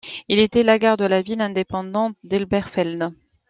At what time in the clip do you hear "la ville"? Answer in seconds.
1.05-1.41